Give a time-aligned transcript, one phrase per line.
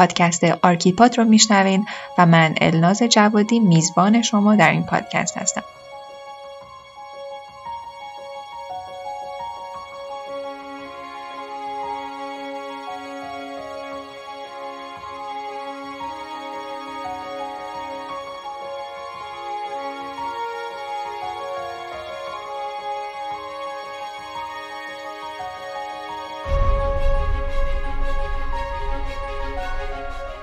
[0.00, 1.86] پادکست آرکیپاد رو میشنوین
[2.18, 5.62] و من الناز جوادی میزبان شما در این پادکست هستم.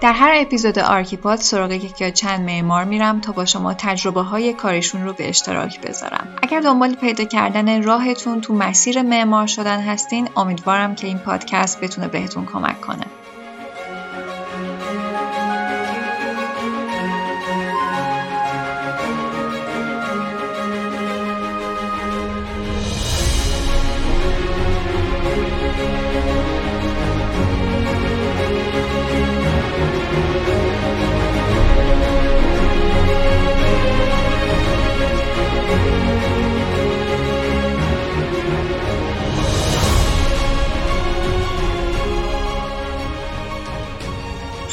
[0.07, 4.53] در هر اپیزود آرکیپاد سراغ یکی یا چند معمار میرم تا با شما تجربه های
[4.53, 6.27] کارشون رو به اشتراک بذارم.
[6.43, 12.07] اگر دنبال پیدا کردن راهتون تو مسیر معمار شدن هستین امیدوارم که این پادکست بتونه
[12.07, 13.05] بهتون کمک کنه.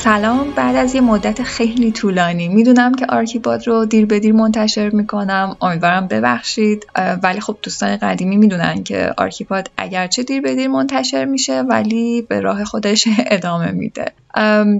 [0.04, 0.50] سلام.
[0.50, 5.56] بعد از یه مدت خیلی طولانی می‌دونم که آرکیپاد رو دیر به دیر منتشر می‌کنم.
[5.60, 6.86] امیدوارم ببخشید.
[7.22, 12.40] ولی خب دوستان قدیمی می‌دونن که آرکیپاد اگرچه دیر به دیر منتشر میشه ولی به
[12.40, 14.12] راه خودش ادامه میده.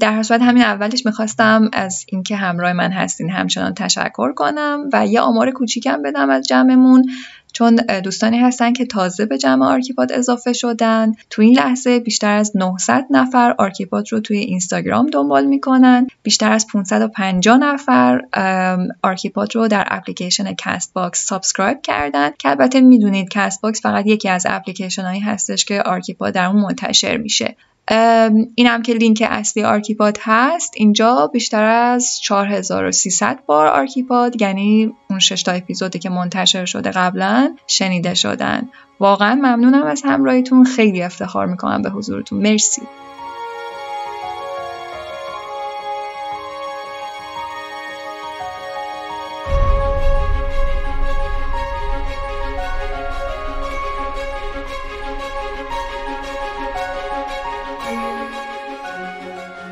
[0.00, 5.06] در هر صورت همین اولش می‌خواستم از اینکه همراه من هستین همچنان تشکر کنم و
[5.06, 7.05] یه آمار کوچیکم بدم از جمعمون.
[7.55, 11.12] چون دوستانی هستن که تازه به جمع آرکیپاد اضافه شدن.
[11.30, 16.06] تو این لحظه بیشتر از 900 نفر آرکیپاد رو توی اینستاگرام دنبال می‌کنن.
[16.22, 18.20] بیشتر از 550 نفر
[19.02, 22.30] آرکیپاد رو در اپلیکیشن Castbox subscribe کردن.
[22.38, 27.16] که البته می‌دونید Castbox فقط یکی از اپلیکیشن هایی هستش که آرکیپاد در اون منتشر
[27.16, 27.56] میشه.
[28.54, 30.72] این هم که لینک اصلی آرکیپاد هست.
[30.77, 37.56] اینجا بیشتر از 4300 بار آرکیپاد یعنی اون 6 تا اپیزودی که منتشر شده قبلا
[37.66, 38.68] شنیده شدن.
[39.00, 40.64] واقعا ممنونم از همراهیتون.
[40.64, 42.39] خیلی افتخار می‌کنم به حضورتون.
[42.39, 42.83] مرسی.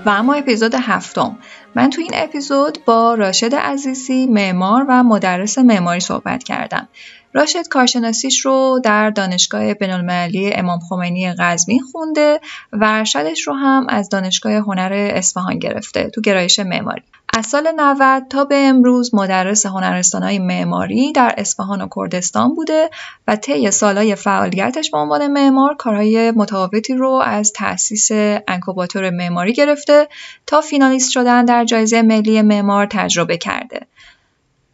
[0.07, 1.39] و اما اپیزود هفتم.
[1.75, 6.89] من تو این اپیزود با راشد عزیزی معمار و مدرس معماری صحبت کردم.
[7.33, 12.41] راشد کارشناسیش رو در دانشگاه بینالمللی امام خمینی قزوین خونده
[12.73, 17.03] و ارشدش رو هم از دانشگاه هنر اصفهان گرفته تو گرایش معماری.
[17.35, 22.91] از سال 90 تا به امروز مدرس هنرستانهای معماری در اصفهان و کردستان بوده
[23.29, 28.09] و طی سالهای فعالیتش به عنوان معمار کارهای متفاوتی رو از تأسیس
[28.49, 30.09] انکوباتور معماری گرفته
[30.47, 33.87] تا فینالیست شدن در جایزه ملی معمار تجربه کرده.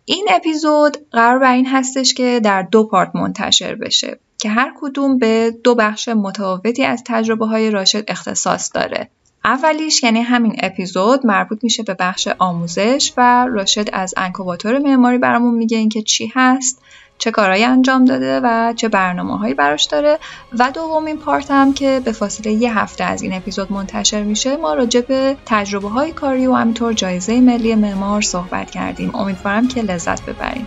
[0.05, 5.55] این اپیزود قرار این هستش که در دو پارت منتشر بشه که هر کدوم به
[5.65, 9.11] دو بخش متفاوتی از تجربه های راشد اختصاص داره.
[9.45, 15.55] اولیش یعنی همین اپیزود مربوط میشه به بخش آموزش و راشد از انکوباتور معماری برامون
[15.55, 16.83] میگه اینکه چی هست
[17.19, 20.19] چه کارهایی انجام داده و چه برنامه هایی براش داره.
[20.59, 24.75] و دومین پارت هم که به فاصله یه هفته از این اپیزود منتشر میشه ما
[24.75, 29.15] راجع به تجربه های کاری و همینطور جایزه ملی معمار صحبت کردیم.
[29.15, 30.67] امیدوارم که لذت ببریم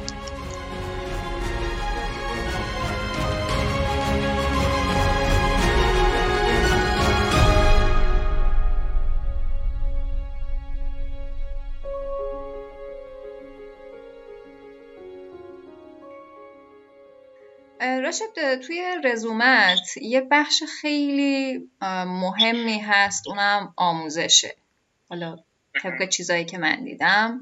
[18.11, 21.69] راشد توی رزومت یه بخش خیلی
[22.05, 24.55] مهمی هست اونم آموزشه.
[25.09, 25.37] حالا
[25.83, 27.41] طبق چیزایی که من دیدم.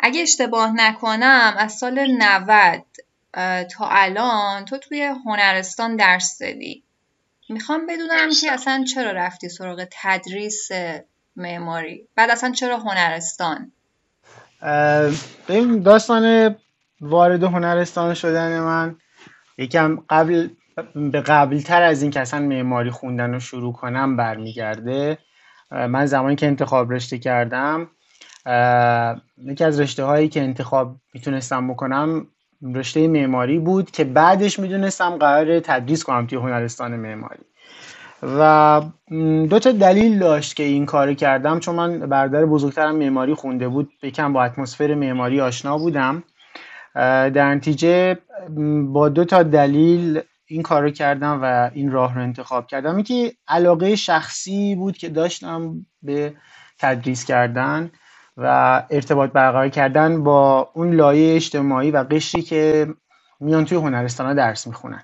[0.00, 2.84] اگه اشتباه نکنم از سال 90
[3.66, 6.82] تا الان تو توی هنرستان درس دادی.
[7.48, 10.68] می‌خوام بدونم که اصلا چرا رفتی سراغ تدریس
[11.36, 13.72] معماری؟ بعد اصلا چرا هنرستان؟
[15.84, 16.56] داستان
[17.00, 18.96] وارد هنرستان شدن من
[19.58, 20.48] یکم قبل
[20.94, 25.18] به قبل تر از این که اصلا معماری خوندن رو شروع کنم برمیگرده.
[25.70, 27.88] من زمانی که انتخاب رشته کردم
[29.36, 32.26] یکی از رشته هایی که انتخاب می‌تونستم بکنم
[32.74, 37.44] رشته معماری بود که بعدش می‌دونستم قرار تدریس کنم توی هنرستان معماری.
[38.22, 38.82] و
[39.50, 41.60] دو تا دلیل داشت که این کار کردم.
[41.60, 46.22] چون من برادر بزرگترم معماری خونده بود یکم با اتمسفر معماری آشنا بودم.
[46.94, 48.18] در نتیجه
[48.84, 53.02] با دو تا دلیل این کار رو کردم و این راه رو انتخاب کردم.
[53.02, 56.34] که علاقه شخصی بود که داشتم به
[56.78, 57.90] تدریس کردن
[58.36, 62.88] و ارتباط برقرار کردن با اون لایه اجتماعی و قشری که
[63.40, 65.02] میان توی هنرستان ها درس می‌خونن.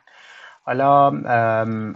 [0.65, 1.11] حالا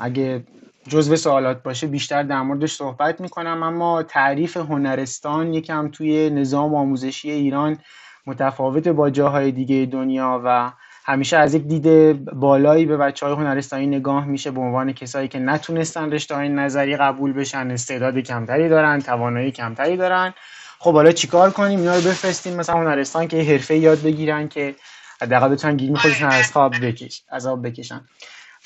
[0.00, 0.44] اگه
[0.88, 7.30] جزو سوالات باشه بیشتر در موردش صحبت می‌کنم اما تعریف هنرستان یکم توی نظام آموزشی
[7.30, 7.78] ایران
[8.26, 10.72] متفاوت با جاهای دیگه دنیا و
[11.04, 15.38] همیشه از یک دید بالایی به بچه های هنرستانی نگاه میشه به عنوان کسایی که
[15.38, 20.34] نتونستن رشته های نظری قبول بشن استعداد کمتری دارن توانایی کمتری دارن.
[20.78, 24.74] خب حالا چیکار کنیم؟ اینا رو بفرستیم مثلا هنرستان که حرفه یاد بگیرن که
[25.22, 28.00] حداقل بتونن گیریم خودشون از خواب بکش عذاب بکشن.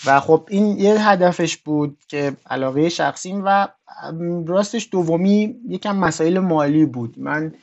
[0.06, 3.68] و خب این یه هدفش بود که علاقه شخصیم و
[4.46, 7.14] راستش دومی یکم مسائل مالی بود.
[7.18, 7.54] من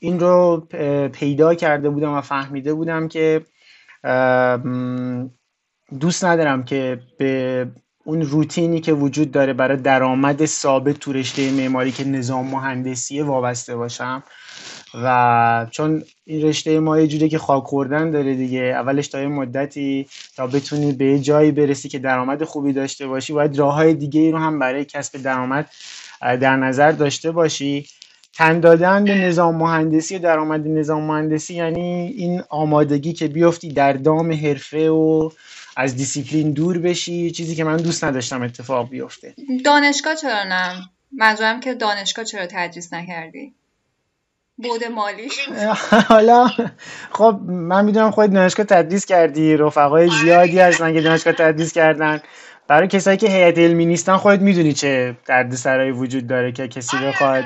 [0.00, 0.68] این رو
[1.12, 3.40] پیدا کرده بودم و فهمیده بودم که
[6.00, 7.66] دوست ندارم که به
[8.04, 13.76] اون روتینی که وجود داره برای درآمد ثابت تو رشته معماری که نظام مهندسیه وابسته
[13.76, 14.22] باشم.
[14.94, 19.26] و چون این رشته ما یه جوری که خاک خوردن داره دیگه اولش تا یه
[19.26, 20.06] مدتی
[20.36, 24.30] تا بتونی به جایی برسی که درآمد خوبی داشته باشی باید راه های دیگه ای
[24.30, 25.70] رو هم برای کسب درآمد
[26.20, 27.86] در نظر داشته باشی.
[28.40, 34.32] تن دادن به نظام مهندسی درآمد نظام مهندسی یعنی این آمادگی که بیفتی در دام
[34.32, 35.30] حرفه و
[35.76, 39.34] از دیسیپلین دور بشی چیزی که من دوست نداشتم اتفاق بیفته.
[39.64, 43.54] دانشگاه چرا نه؟ منظورم که دانشگاه چرا تدریس نکردی؟
[44.56, 45.28] بعد مالی.
[46.08, 46.50] حالا
[47.12, 52.20] خب من می‌دونم خود دانشگاه تدریس کردی رفقای زیادی هستن که دانشگاه تدریس کردن.
[52.68, 57.08] برای کسایی که هیئت علمی نیستن خودت می‌دونی چه دردسرایی وجود داره که کسی آره،
[57.08, 57.44] بخواد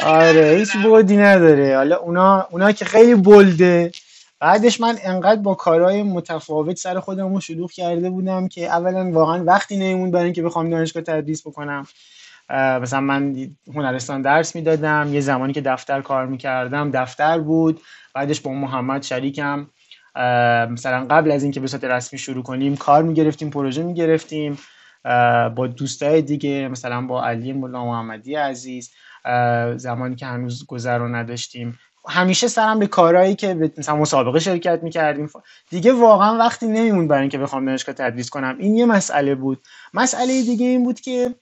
[0.00, 1.76] آره هیچ بودی نداره.
[1.76, 3.92] حالا اونا اونا که خیلی بلده.
[4.40, 9.44] بعدش من انقدر با کارهای متفاوت سر خودم رو شلوغ کرده بودم که اولا واقعا
[9.44, 11.86] وقتی نمیمون برای اینکه بخوام دانشگاه تدریس بکنم
[12.50, 13.34] مثلا من
[13.74, 17.80] هنرستان درس می‌دادم یه زمانی که دفتر کار می‌کردم دفتر بود.
[18.14, 19.66] بعدش با محمد شریکم
[20.70, 24.58] مثلا قبل از اینکه به صورت رسمی شروع کنیم کار می‌گرفتیم پروژه می‌گرفتیم.
[25.54, 28.90] با دوستای دیگه مثلا با علی مولا محمدی عزیز.
[29.76, 31.78] زمانی که هنوز گذر رو نداشتیم.
[32.08, 35.30] همیشه سرم به کارهایی که مثلا مسابقه شرکت می‌کردیم.
[35.70, 38.56] دیگه واقعا وقتی نمیمون برای اینکه بخوام دانشگاه تدریس کنم.
[38.58, 39.62] این یه مسئله بود.
[39.94, 41.34] مسئله دیگه این بود که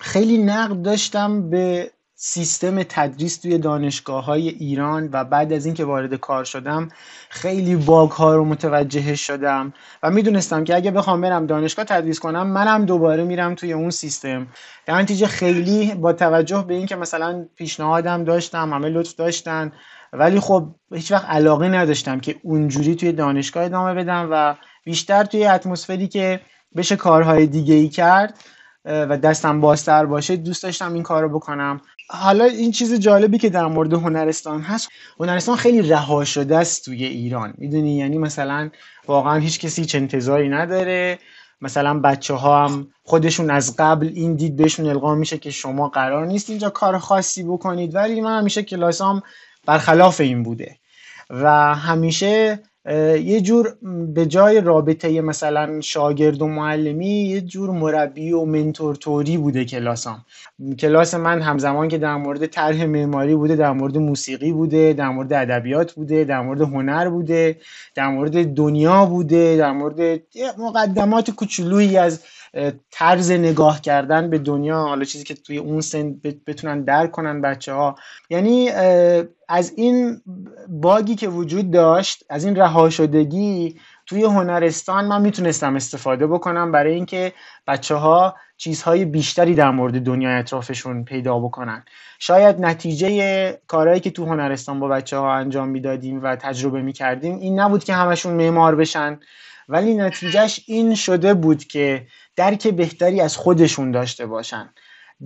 [0.00, 6.14] خیلی نقد داشتم به سیستم تدریس توی دانشگاه های ایران و بعد از اینکه وارد
[6.14, 6.88] کار شدم
[7.30, 9.72] خیلی باگ ها رو متوجه شدم
[10.02, 14.46] و می‌دونستم که اگه بخوام برم دانشگاه تدریس کنم منم دوباره میرم توی اون سیستم.
[14.86, 19.72] در نتیجه خیلی با توجه به اینکه مثلا پیشنهادم داشتم همه لطف داشتن
[20.12, 25.46] ولی خب هیچ وقت علاقه نداشتم که اونجوری توی دانشگاه ادامه بدم و بیشتر توی
[25.46, 26.40] اتمسفری که
[26.76, 28.38] بشه کارهای دیگه ای کرد
[28.84, 31.80] و دستم بازتر باشه دوست داشتم این کار رو بکنم.
[32.08, 34.88] حالا این چیز جالبی که در مورد هنرستان هست
[35.20, 37.54] هنرستان خیلی رها شده است توی ایران.
[37.58, 38.70] می‌دونی؟ یعنی مثلا
[39.06, 41.18] واقعا هیچ کسی هیچ انتظاری نداره.
[41.60, 46.26] مثلا بچه ها هم خودشون از قبل این دید بهشون القا میشه که شما قرار
[46.26, 49.22] نیست اینجا کار خاصی بکنید ولی من همیشه کلاسام
[49.66, 50.78] برخلاف این بوده.
[51.30, 52.62] و همیشه
[52.92, 53.76] یه جور
[54.14, 60.24] به جای رابطه مثلا شاگرد و معلمی یه جور مربی و منتور توری بوده کلاسام.
[60.78, 65.32] کلاس من همزمان که در مورد طرح معماری بوده در مورد موسیقی بوده در مورد
[65.32, 67.60] ادبیات بوده در مورد هنر بوده
[67.94, 70.22] در مورد دنیا بوده در مورد
[70.58, 72.20] مقدمات کوچولویی از
[72.90, 77.72] طرز نگاه کردن به دنیا حالا چیزی که توی اون سن بتونن درک کنن بچه
[77.72, 77.94] ها
[78.30, 78.70] یعنی
[79.48, 80.20] از این
[80.68, 86.94] باگی که وجود داشت از این رها شدگی توی هنرستان من می‌تونستم استفاده بکنم برای
[86.94, 87.32] اینکه
[87.66, 91.84] بچه ها چیزهای بیشتری در مورد دنیای اطرافشون پیدا بکنن.
[92.18, 97.60] شاید نتیجه کارهایی که تو هنرستان با بچه ها انجام می‌دادیم و تجربه می‌کردیم این
[97.60, 99.18] نبود که همشون معمار بشن
[99.68, 102.06] ولی نتیجهش این شده بود که
[102.36, 104.70] درک بهتری از خودشون داشته باشن.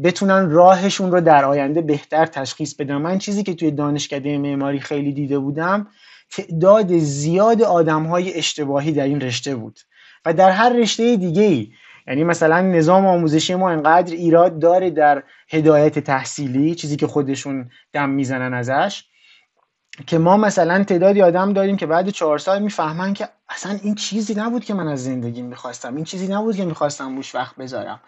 [0.04, 2.96] بتونن راهشون رو در آینده بهتر تشخیص بدن.
[2.96, 5.86] من چیزی که توی دانشکده معماری خیلی دیده بودم
[6.30, 9.80] تعداد زیاد آدم های اشتباهی در این رشته بود.
[10.24, 11.72] و در هر رشته دیگه ای
[12.06, 18.10] یعنی مثلا نظام آموزشی ما انقدر ایراد داره در هدایت تحصیلی چیزی که خودشون دم
[18.10, 19.04] می‌زنن ازش
[20.06, 24.34] که ما مثلا تعدادی آدم داریم که بعد چهار سال می‌فهمن که اصلا این چیزی
[24.34, 25.96] نبود که من از زندگی می‌خواستم.
[25.96, 28.00] این چیزی نبود که می‌خواستم بوش وقت بذارم.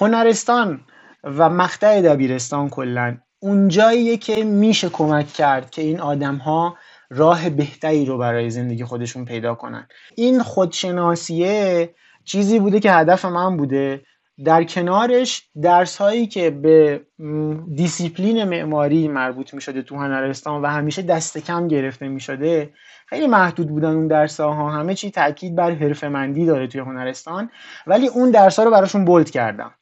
[0.00, 0.80] هنرستان
[1.24, 6.76] و مقطع دبیرستان کلا اونجاییه که میشه کمک کرد که این آدم ها
[7.10, 9.88] راه بهتری رو برای زندگی خودشون پیدا کنن.
[10.16, 11.94] این خودشناسیه
[12.24, 14.02] چیزی بوده که هدف من بوده.
[14.44, 17.00] در کنارش درس هایی که به
[17.74, 22.70] دیسیپلین معماری مربوط می شده تو هنرستان و همیشه دست کم گرفته می شده
[23.06, 27.50] خیلی محدود بودن اون درس ها همه چی تاکید بر حرفه داره توی هنرستان
[27.86, 29.74] ولی اون درس ها رو براشون bold کردم.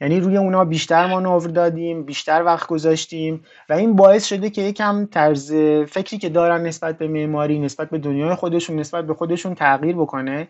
[0.00, 5.06] یعنی روی اونا بیشتر مانور دادیم بیشتر وقت گذاشتیم و این باعث شده که یکم
[5.06, 5.52] طرز
[5.88, 10.48] فکری که دارن نسبت به معماری نسبت به دنیای خودشون نسبت به خودشون تغییر بکنه.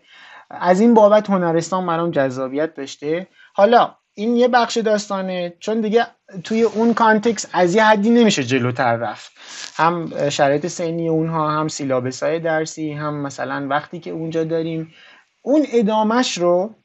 [0.49, 3.27] از این بابت هنرستان برام جذابیت داشته.
[3.57, 6.07] حالا این یه بخش داستانه چون دیگه
[6.43, 9.31] توی اون context از یه حدی نمیشه جلوتر رفت.
[9.75, 14.93] هم شرایط سنی اونها هم syllabus های درسی هم مثلا وقتی که اونجا داریم.
[15.41, 16.75] اون ادامش رو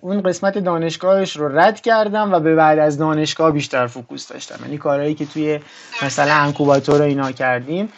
[0.00, 4.58] اون قسمت دانشگاهش رو رد کردم و به بعد از دانشگاه بیشتر focus داشتم.
[4.62, 5.60] یعنی کارهایی که توی
[6.02, 7.92] مثلا انکوباتور اینا کردیم.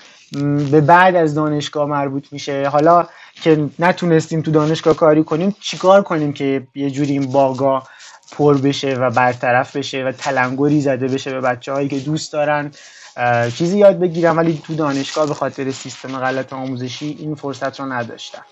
[0.70, 2.68] به بعد از دانشگاه مربوط میشه.
[2.68, 7.82] حالا که نتونستیم تو دانشگاه کاری کنیم چیکار کنیم که یه جوری این باگا
[8.32, 12.70] پر بشه و برطرف بشه و تلنگری زده بشه به بچه هایی که دوست دارن؟
[13.56, 18.44] چیزی یاد بگیرم ولی تو دانشگاه به خاطر سیستم غلط آموزشی این فرصت رو نداشتم.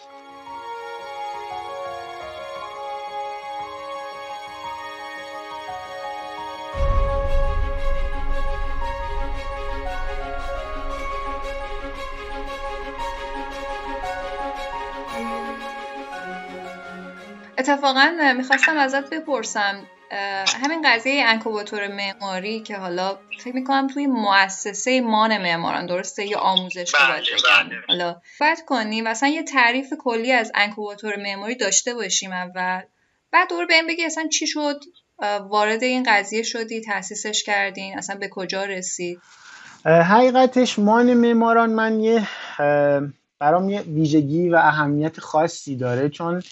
[17.62, 19.87] اتفاقا می‌خواستم ازت بپرسم
[20.64, 26.95] همین قضیه انکوباتور معماری که حالا فکر می‌کنم توی مؤسسه مان معماران درسته؟ یا آموزش
[26.95, 27.23] بله،
[27.69, 27.81] بله.
[27.88, 32.83] حالا باید کنیم مثلا یه تعریف کلی از انکوباتور معماری داشته باشیم اول.
[33.33, 34.81] بعد دور بهم بگی اصلا چی شد؟
[35.49, 39.21] وارد این قضیه شدی؟ تاسیسش کردین؟ اصلا به کجا رسید؟
[39.85, 42.28] حقیقتش مان معماران من یه
[43.38, 46.42] برام یه ویژگی و اهمیت خاصی داره چون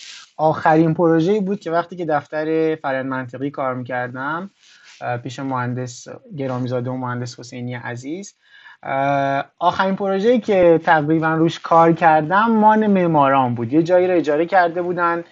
[0.41, 4.51] آخرین پروژه بود که وقتی که دفتر فرند منطقی کار می‌کردم
[5.23, 8.35] پیش مهندس گرامیزاده و مهندس حسینی عزیز
[9.59, 13.73] آخرین پروژه‌ای که تقریبا روش کار کردم مان معماران بود.
[13.73, 15.25] یه جایی رو اجاره کرده بودن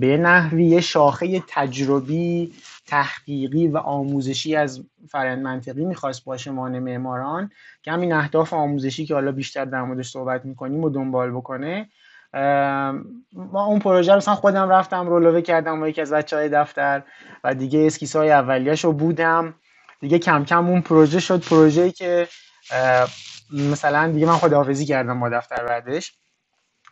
[0.00, 2.52] به نحوی یه شاخه تجربی
[2.86, 7.50] تحقیقی و آموزشی از فرند منطقی می‌خواست باشه مان معماران
[7.82, 11.88] که همین اهداف آموزشی که حالا بیشتر در موردش صحبت می‌کنیم و دنبال بکنه.
[13.32, 17.02] ما اون پروژه رو خودم رفتم relevé کردم با یکی از بچه های دفتر
[17.44, 19.54] و دیگه اسکیس های اولیش رو بودم.
[20.00, 21.44] دیگه کم کم اون پروژه شد.
[21.44, 22.28] پروژه‌ای که
[23.52, 26.12] مثلا دیگه من خداحافظی کردم با دفتر بعدش.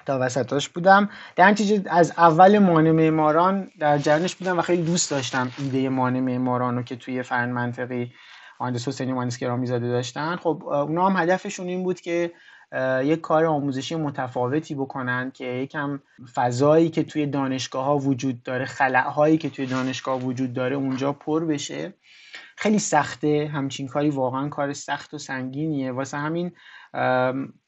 [0.06, 1.10] تا وسطاش بودم.
[1.36, 6.20] در نتیجه از اول مان معماران در جریانش بودم و خیلی دوست داشتم ایده مان
[6.20, 8.12] معماران رو که توی فرم منطقی
[8.60, 10.36] مهندس حسینی مهندس گرامی زاده داشتن.
[10.36, 12.32] خب اونا هم هدفشون این بود که
[13.02, 16.00] یک کار آموزشی متفاوتی بکنن که یکم
[16.34, 21.44] فضایی که توی دانشگاه ها وجود داره خلعهایی که توی دانشگاه وجود داره اونجا پر
[21.44, 21.94] بشه.
[22.56, 23.50] خیلی سخته.
[23.54, 25.92] همچین کاری واقعا کار سخت و سنگینیه.
[25.92, 26.52] واسه همین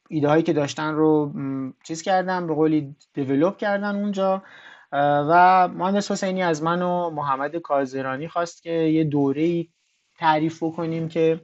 [0.09, 1.33] ایده هایی که داشتن رو
[1.83, 4.43] چیز کردن به قولی دیولوب کردن اونجا.
[5.29, 9.67] و مهندس حسینی از من و محمد کازرانی خواست که یه دوره
[10.17, 11.41] تعریف بکنیم که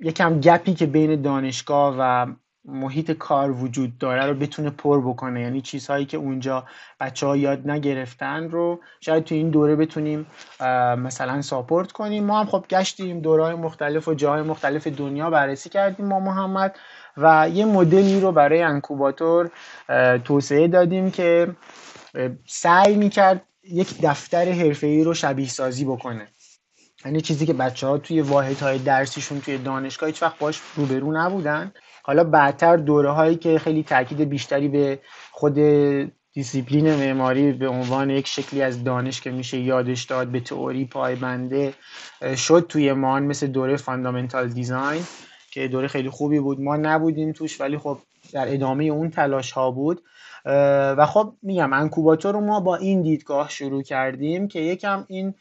[0.00, 2.26] یکم گپی که بین دانشگاه و
[2.64, 5.40] محیط کار وجود داره رو بتونه پر بکنه.
[5.40, 6.64] یعنی چیزهایی که اونجا
[7.00, 10.26] بچه ها یاد نگرفتن رو شاید تو این دوره بتونیم
[10.98, 12.24] مثلا ساپورت کنیم.
[12.24, 16.76] ما هم خب گشتیم دوره مختلف و جاهای مختلف دنیا بررسی کردیم ما محمد
[17.16, 19.50] و یه مدلی رو برای انکوباتور
[20.24, 21.56] توسعه دادیم که
[22.46, 26.28] سعی می‌کرد یک دفتر حرفه‌ای رو شبیه سازی بکنه.
[27.04, 31.72] یعنی چیزی که بچه ها توی واحدهای درسیشون توی دانشگاه هیچ وقت باش روبرو نبودن.
[32.02, 34.98] حالا بعدتر دوره هایی که خیلی تاکید بیشتری به
[35.30, 35.58] خود
[36.32, 41.74] دیسیپلین معماری به عنوان یک شکلی از دانش که میشه یادش داد به تئوری پایبنده
[42.36, 45.02] شد توی مان مثل دوره fundamental design
[45.50, 46.60] که دوره خیلی خوبی بود.
[46.60, 47.98] ما نبودیم توش ولی خب
[48.32, 50.02] در ادامه اون تلاش ها بود
[50.96, 55.34] و خب میگم incubator رو ما با این دیدگاه شروع کردیم که یکم این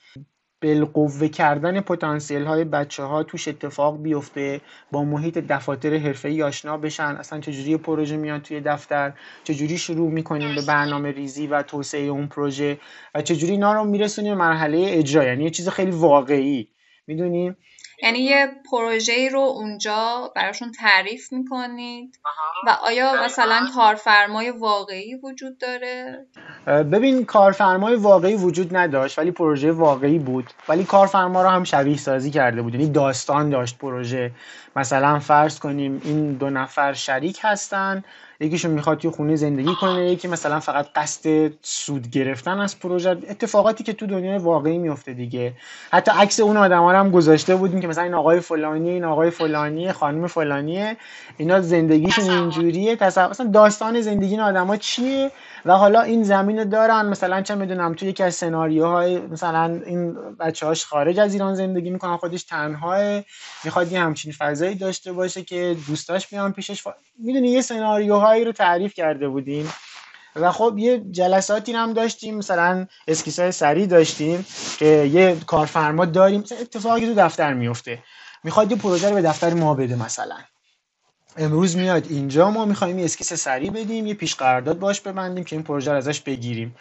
[0.61, 7.03] بالقوه کردن پتانسیل های بچه ها توش اتفاق بیفته با محیط دفاتر حرفه آشنا بشن.
[7.03, 9.13] اصلا چجوری پروژه میاد توی دفتر؟
[9.43, 12.77] چجوری شروع می‌کنیم به برنامه ریزی و توسعه اون پروژه؟
[13.15, 16.67] و چجوری اینا رو میرسونیم مرحله اجرا؟ یعنی یه چیز خیلی واقعی.
[17.07, 17.57] می‌دونیم
[18.01, 22.19] یعنی یه پروژه رو اونجا براشون تعریف می‌کنید؟
[22.67, 26.25] و آیا مثلا کارفرمای واقعی وجود داره؟
[26.67, 30.49] ببین کارفرمای واقعی وجود نداشت ولی پروژه واقعی بود.
[30.69, 32.75] ولی کارفرما رو هم شبیه سازی کرده بود.
[32.75, 34.31] یعنی داستان داشت پروژه.
[34.75, 38.03] مثلا فرض کنیم این دو نفر شریک هستن.
[38.41, 43.09] یکیشون می‌خواد توی خونه زندگی کنه یکی مثلا فقط قصد سود گرفتن از پروژه.
[43.09, 45.53] اتفاقاتی که تو دنیای واقعی میفته دیگه.
[45.91, 49.03] حتی عکس اون آدم ها رو هم گذاشته بودیم که مثلا این آقای فلانی این
[49.03, 50.97] آقای فلانی خانم فلانیه.
[51.37, 55.31] اینا زندگیشون اینجوریه مثلا داستان زندگی این آدما چیه؟
[55.65, 60.15] و حالا این زمین رو دارن مثلا چه می‌دونم توی یکی از سناریوهای مثلا این
[60.39, 63.21] بچه هاش خارج از ایران زندگی می‌کنن خودش تنها
[63.63, 66.81] می‌خواد یه همچین فضایی داشته باشه که دوستاش بیان پیشش.
[66.81, 66.87] ف...
[67.19, 67.61] می‌دونی یه
[68.31, 69.73] سناریوهایی رو تعریف کرده بودیم
[70.35, 74.45] و خب یه جلساتی هم داشتیم مثلا اسکیس های داشتیم
[74.77, 76.43] که یه کارفرما داریم.
[76.61, 78.03] اتفاقی تو دفتر میفته.
[78.43, 80.37] می‌خواد یه پروژه رو به دفتر ما بده مثلا.
[81.37, 85.55] امروز میاد اینجا ما می‌خوایم یه اسکیس سریع بدیم یه پیش قرارداد باش ببندیم که
[85.55, 86.75] این پروژه رو ازش بگیریم.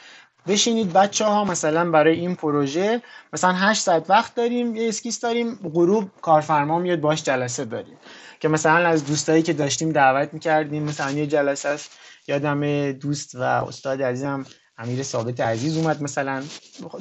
[0.49, 5.71] بشینید بچه ها مثلا برای این پروژه مثلا 8 ساعت وقت داریم یه اسکیس داریم
[5.75, 7.97] غروب کارفرما میاد باش جلسه داریم.
[8.41, 11.91] که مثلا از دوستایی که داشتیم دعوت می‌کردیم مثلا یه جلسه است.
[12.27, 14.47] یادم دوست و استاد عزیزم
[14.79, 16.43] امیر ثابت عزیز اومد مثلا.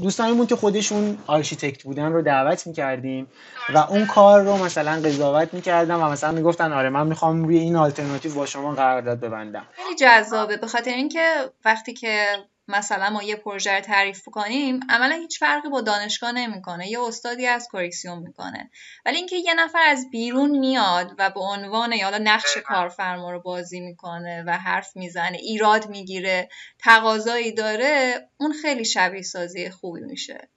[0.02, 3.28] دوستانمون که خودشون architect بودن رو دعوت می‌کردیم
[3.74, 7.76] و اون کار رو مثلا قضاوت می‌کردم و مثلا می‌گفتن آره من می‌خوام روی این
[7.76, 9.66] آلترناتیو با شما قرارداد ببندم.
[9.72, 10.58] خیلی جذابه.
[10.58, 12.26] به خاطر اینکه وقتی که
[12.70, 17.48] مثلا ما یه پروژه رو تعریف کنیم عملا هیچ فرقی با دانشگاه نمی‌کنه یه استادی
[17.48, 18.70] از کرکسیون می‌کنه.
[19.06, 23.80] ولی اینکه یه نفر از بیرون میاد و به عنوان یا نقش کارفرما رو بازی
[23.80, 26.50] می‌کنه و حرف می‌زنه ایراد می‌گیره
[26.80, 30.50] تقاضایی داره اون خیلی شبیه سازی خوبی میشه.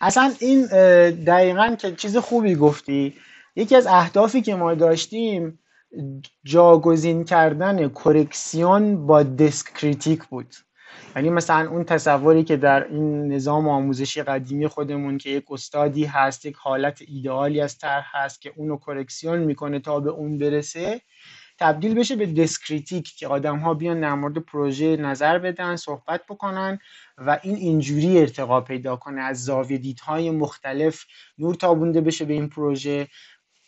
[0.00, 0.66] اصلا این
[1.24, 3.16] دقیقا که چیز خوبی گفتی
[3.56, 5.58] یکی از اهدافی که ما داشتیم
[6.44, 10.54] جاگزین کردن correction با desk critique بود.
[11.16, 16.46] یعنی مثلا اون تصوری که در این نظام آموزشی قدیمی خودمون که یک استادی هست
[16.46, 21.00] یک حالت ایدئالی از طرح هست که اونو correction می‌کنه تا به اون برسه
[21.58, 26.26] تبدیل بشه به desk critique که آدم ها بیان در مورد پروژه نظر بدن صحبت
[26.28, 26.78] بکنن
[27.18, 29.20] و این اینجوری ارتقا پیدا کنه.
[29.20, 31.04] از زاویه دیدهای مختلف
[31.38, 33.08] نور تابونده بشه به این پروژه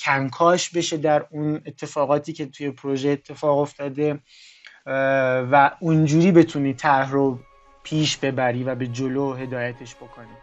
[0.00, 4.20] کنکاش بشه در اون اتفاقاتی که توی پروژه اتفاق افتاده.
[4.86, 7.38] و اونجوری بتونی طرح رو
[7.82, 10.36] پیش ببری و به جلو هدایتش بکنی.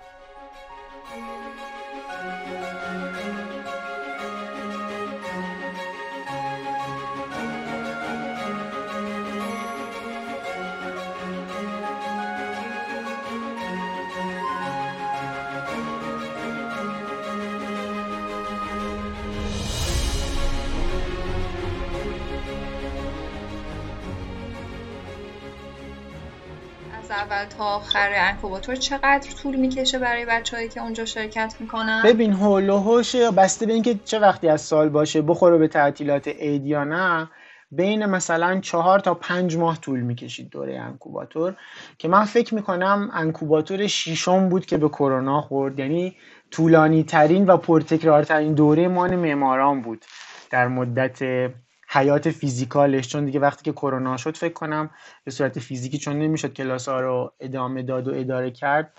[27.19, 32.69] اول تا آخر انکوباتور چقدر طول می‌کشه برای بچههایی که اونجا شرکت می‌کنن؟ ببین هول
[32.69, 37.29] و بسته به اینکه چه وقتی از سال باشه بخوره به تعطیلات عید یا نه
[37.71, 41.55] بین مثلا چهار تا پنج ماه طول می‌کشید دوره انکوباتور
[41.97, 45.79] که من فکر می‌کنم انکوباتور شیشم بود که به کرونا خورد.
[45.79, 46.15] یعنی
[46.51, 50.05] طولانی ترین و پرتکرارترین دوره مان معماران بود
[50.49, 51.49] در مدت
[51.91, 54.89] حیات فیزیکالش چون دیگه وقتی که کرونا شد فکر کنم
[55.23, 58.93] به صورت فیزیکی چون نمی‌شد کلاس ها رو ادامه داد و اداره کرد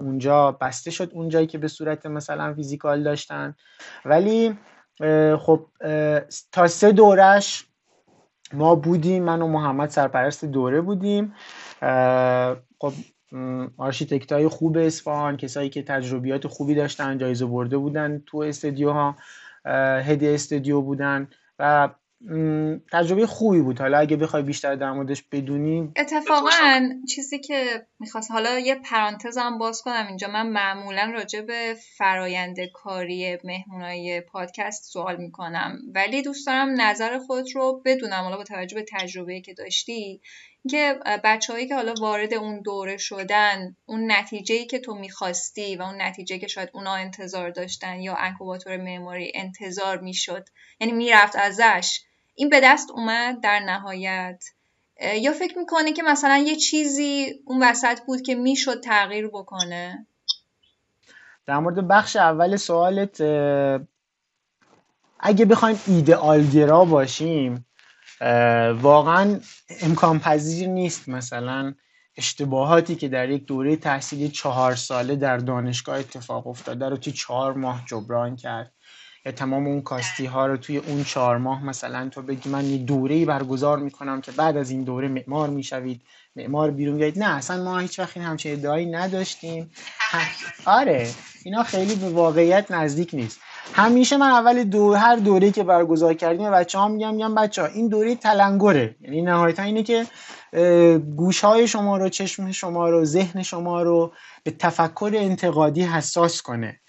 [0.00, 3.54] اونجا بسته شد اونجایی که به صورت مثلا physical داشتن.
[4.04, 4.58] ولی
[5.38, 5.66] خب
[6.52, 7.64] تا سه دورش
[8.52, 11.34] ما بودیم من و محمد سرپرست دوره بودیم.
[12.78, 12.92] خب
[13.76, 19.16] architect های خوب اصفهان کسایی که تجربیات خوبی داشتن جایزه برده بودن تو استودیوها
[20.04, 21.88] head studio بودن و
[22.92, 23.80] تجربه خوبی بود.
[23.80, 29.82] حالا اگه بخوای بیشتر در موردش بدونیم اتفاقا چیزی که می‌خواست حالا یه پرانتزم باز
[29.82, 30.28] کنم اینجا.
[30.28, 35.78] من معمولا راجع به فرایند کاری مهمونای پادکست سوال می‌کنم.
[35.94, 38.22] ولی دوست دارم نظر خودت رو بدونم.
[38.22, 40.20] حالا با توجه به تجربه که داشتی.
[40.70, 46.02] که بچههایی که حالا وارد اون دوره شدن اون نتیجه که تو می‌خواستی و اون
[46.02, 50.48] نتیجه که شاید اونا انتظار داشتن یا انکوباتور معماری انتظار می‌شد.
[50.80, 52.00] یعنی می‌رفت ازش.
[52.38, 54.44] این به دست اومد در نهایت.
[55.14, 60.06] یا فکر می‌کنه که مثلا یه چیزی اون وسط بود که می‌شد تغییر بکنه؟
[61.46, 63.20] در مورد بخش اول سوالت
[65.20, 67.66] اگه بخوایم ایدئالگرا باشیم
[68.80, 69.40] واقعا
[69.80, 71.08] امکان پذیر نیست.
[71.08, 71.74] مثلا
[72.16, 77.52] اشتباهاتی که در یک دوره تحصیلی چهار ساله در دانشگاه اتفاق افتاده رو توی چهار
[77.52, 78.72] ماه جبران کرد.
[79.32, 83.14] تمام اون کاستی ها رو توی اون چهار ماه مثلا تو بگی من یه دوره
[83.14, 86.00] ای برگزار می‌کنم که بعد از این دوره معمار می‌شوید
[86.36, 89.70] معمار بیرون بیاید نه اصلا ما هیچ وقت همچین ادعایی نداشتیم.
[90.64, 91.08] آره
[91.44, 93.40] اینا خیلی به واقعیت نزدیک نیست.
[93.74, 97.68] همیشه من اول دو هر دوره که برگزار کردیم بچه ها میگم میگم بچه ها
[97.68, 100.06] این دوره تلنگره یعنی نهایتا اینه که
[101.16, 104.12] گوش های شما رو چشم شما رو ذهن شما رو
[104.42, 106.80] به تفکر انتقادی حساس کنه.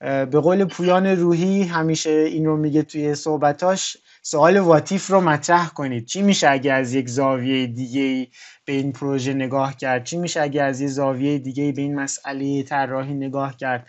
[0.00, 5.68] به قول پویان روحی همیشه این رو میگه توی صحبتاش سوال what if رو مطرح
[5.68, 6.06] کنید.
[6.06, 8.28] چی میشه اگه از یک زاویه دیگه
[8.64, 12.62] به این پروژه نگاه کرد؟ چی میشه اگه از یک زاویه دیگه به این مسئله
[12.62, 13.86] طراحی نگاه کرد؟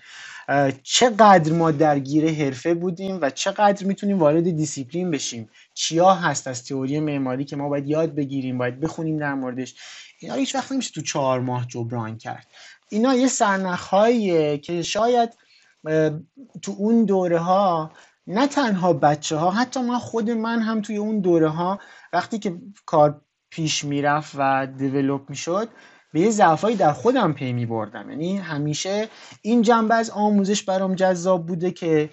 [0.84, 7.00] چقدر ما درگیر حرفه بودیم و چقدر می‌تونیم وارد دیسیپلین بشیم؟ چیا هست از تئوری
[7.00, 9.76] معماری که ما باید یاد بگیریم باید بخونیم در موردش؟
[10.20, 12.48] اینا هیچ وقت نمیشه تو چهار ماه جبران کرد.
[12.90, 15.30] اینا یه سرنخهاییه که شاید
[16.62, 17.92] تو اون دوره ها
[18.28, 21.80] نه تنها بچه ها حتی من خود من هم توی اون دوره ها
[22.14, 25.70] وقتی که کار پیش می‌رفت و develop می‌شد
[26.14, 29.08] به یه ضعفایی در خودم پی می بردم یعنی همیشه
[29.42, 32.10] این جنبه از آموزش برام جذاب بوده که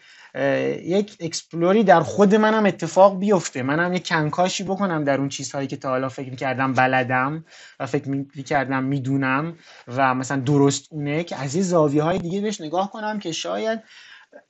[0.83, 3.63] یک explore ی در خود منم اتفاق بیفته.
[3.63, 7.45] منم یک کنکاشی بکنم در اون چیزهایی که تا حالا فکر کردم بلدم
[7.81, 9.57] و فکر کردم می‌دونم
[9.89, 13.81] و مثلا درست اونه که از یه زاویه های دیگه بهش نگاه کنم که شاید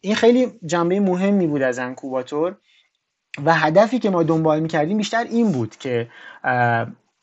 [0.01, 2.57] این خیلی جنبه مهمی بود از انکوباتور.
[3.45, 6.09] و هدفی که ما دنبال می‌کردیم بیشتر این بود که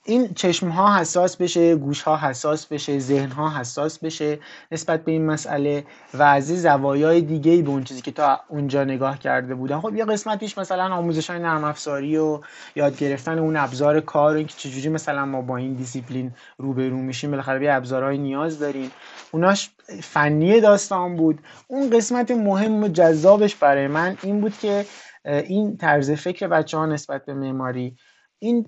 [0.06, 4.40] این چشم ها حساس بشه گوش ها حساس بشه ذهن ها حساس بشه
[4.72, 9.20] نسبت به این مسئله و از زوایای دیگه به اون چیزی که تا اونجا نگاه
[9.20, 9.80] کرده بودن.
[9.80, 12.40] خب یه قسمتیش مثلا آموزش های نرم افزاری و
[12.76, 17.66] یاد گرفتن اون ابزار کار اینکه چجوری مثلا ما با این دیسیپلین روبرو میشیم بالاخره
[17.66, 18.92] یه ابزارهای نیاز داریم.
[19.32, 19.70] اوناش
[20.02, 21.40] فنی داستان بود.
[21.68, 24.86] اون قسمت مهم و جذابش برای من این بود که
[25.26, 27.96] این طرز فکر بچه ها نسبت به معماری
[28.40, 28.66] این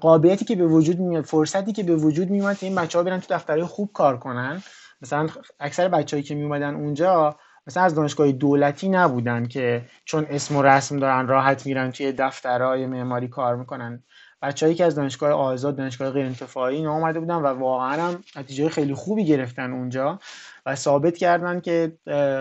[0.00, 3.34] قابلیتی که به وجود میاد فرصتی که به وجود میاد این بچه ها برن تو
[3.34, 4.62] دفترهای خوب کار کنن.
[5.02, 5.28] مثلا
[5.60, 10.98] اکثر بچههایی که میومدن اونجا مثلا از دانشگاه دولتی نبودن که چون اسم و رسم
[10.98, 14.02] دارن راحت میرن توی دفترهای معماری کار می‌کنن.
[14.42, 18.94] بچههایی که از دانشگاه آزاد دانشگاه غیر انتفاعی اومده بودن و واقعا هم نتیجه خیلی
[18.94, 20.18] خوبی گرفتن اونجا
[20.66, 21.92] و ثابت کردن که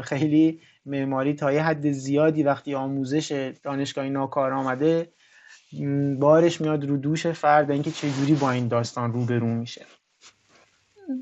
[0.03, 5.07] خیلی معماری تا یه حد زیادی وقتی آموزش دانشگاهی ناکار آمده
[6.19, 9.85] بارش میاد رو دوش فرد اینکه چجوری با این داستان روبرو میشه.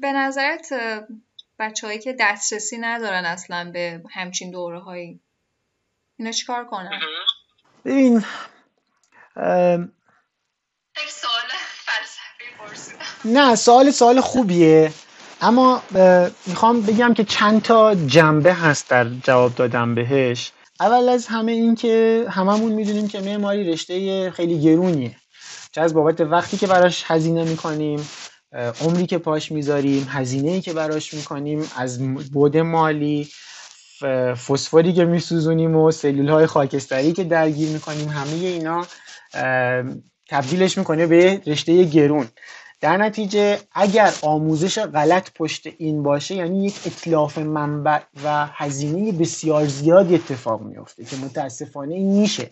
[0.01, 0.69] به نظرت
[1.59, 5.19] بچههایی که دسترسی ندارن اصلا به همچین دوره هایی
[6.17, 6.99] اینا چیکار کنن؟
[7.85, 8.25] ببین
[13.25, 14.93] نه سوال سوال خوبیه.
[15.41, 15.83] اما
[16.45, 20.51] می‌خوام بگم که چند تا جنبه هست در جواب دادم بهش.
[20.79, 25.15] اول از همه این که هممون می‌دونیم که معماری رشته خیلی گرونیه.
[25.71, 28.09] چه از بابت وقتی که براش هزینه می‌کنیم
[28.81, 31.99] عمری که پاش می‌ذاریم هزینه ای که براش می‌کنیم از
[32.31, 33.29] بود مالی
[34.47, 38.85] فسفوری که میسوزونیم و سلول های خاکستری که درگیر می‌کنیم همه اینا
[40.29, 42.27] تبدیلش می‌کنه به رشته گرون.
[42.83, 49.65] در نتیجه اگر آموزش غلط پشت این باشه یعنی یک اطلاف منبع و هزینه بسیار
[49.65, 52.49] زیادی اتفاق میفته که متاسفانه این میشه.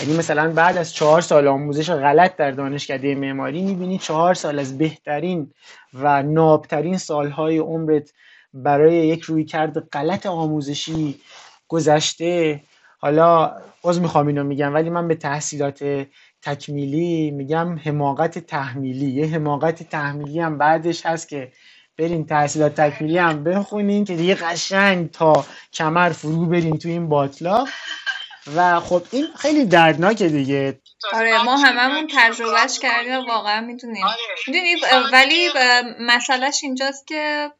[0.00, 4.78] یعنی مثلا بعد از چهار سال آموزش غلط در دانشکده معماری می‌بینی چهار سال از
[4.78, 5.50] بهترین
[5.94, 8.10] و نابترین سالهای عمرت
[8.54, 11.20] برای یک رویکرد غلط آموزشی
[11.68, 12.60] گذشته.
[12.98, 13.52] حالا
[13.84, 16.06] از می‌خوام اینو میگم ولی من به تحصیلات
[16.46, 19.10] تکمیلی میگم حماقت تحمیلی.
[19.10, 21.52] یه حماقت تحمیلی هم بعدش هست که
[21.98, 27.64] برین تحصیلات تکمیلی هم بخونین که دیگه قشنگ تا کمر فرو برین تو این باطلا.
[28.56, 30.80] و خب این خیلی دردناکه دیگه.
[31.12, 34.16] آره ما هممون تجربهش کردیم واقعا می‌دونیم آره.
[34.46, 34.74] می‌دونی
[35.12, 35.48] ولی
[36.00, 37.50] مسئلهش اینجاست که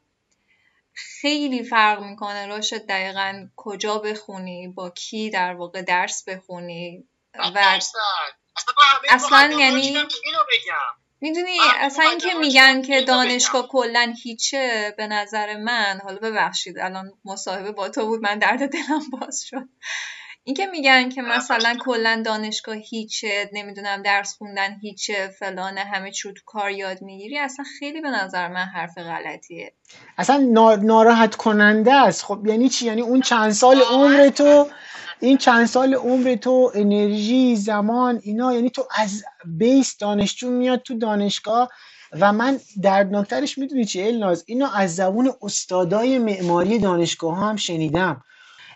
[0.93, 7.03] خیلی فرق می‌کنه راشد دقیقا کجا بخونی با کی در واقع درس بخونی
[7.55, 7.79] و
[9.09, 9.97] اصلا یعنی
[11.21, 17.71] می‌دونی اصلا اینکه میگن که دانشگاه کلا هیچه به نظر من حالا ببخشید الان مصاحبه
[17.71, 19.69] با تو بود من درد دلم باز شد.
[20.43, 26.41] اینکه میگن که مثلا کلا دانشگاه هیچه نمی‌دونم درس خوندن هیچه فلانه همه چی تو
[26.45, 29.73] کار یاد می‌گیری اصلا خیلی به نظر من حرف غلطیه.
[30.17, 30.37] اصلا
[30.81, 32.25] ناراحت کننده است.
[32.25, 34.69] خب یعنی چی؟ یعنی اون چند سال عمر تو
[35.19, 40.97] این چند سال عمر تو انرژی زمان اینا یعنی تو از بیس دانشجو میاد تو
[40.97, 41.69] دانشگاه
[42.19, 48.23] و من دردناکترش می‌دونی چی الناز اینو از زبون استادای معماری دانشگاه هم شنیدم.